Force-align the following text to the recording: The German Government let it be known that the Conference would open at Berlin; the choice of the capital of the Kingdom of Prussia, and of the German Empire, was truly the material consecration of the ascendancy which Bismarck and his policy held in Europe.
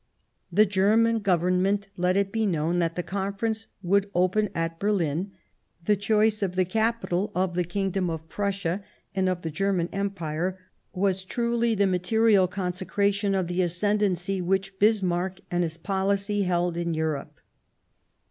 The 0.51 0.65
German 0.65 1.19
Government 1.19 1.89
let 1.95 2.17
it 2.17 2.31
be 2.31 2.47
known 2.47 2.79
that 2.79 2.95
the 2.95 3.03
Conference 3.03 3.67
would 3.83 4.09
open 4.15 4.49
at 4.55 4.79
Berlin; 4.79 5.31
the 5.85 5.95
choice 5.95 6.41
of 6.41 6.55
the 6.55 6.65
capital 6.65 7.31
of 7.35 7.53
the 7.53 7.63
Kingdom 7.63 8.09
of 8.09 8.27
Prussia, 8.27 8.83
and 9.13 9.29
of 9.29 9.43
the 9.43 9.51
German 9.51 9.89
Empire, 9.93 10.57
was 10.91 11.23
truly 11.23 11.75
the 11.75 11.85
material 11.85 12.47
consecration 12.47 13.35
of 13.35 13.45
the 13.45 13.61
ascendancy 13.61 14.41
which 14.41 14.79
Bismarck 14.79 15.39
and 15.51 15.61
his 15.61 15.77
policy 15.77 16.41
held 16.45 16.77
in 16.77 16.95
Europe. 16.95 17.39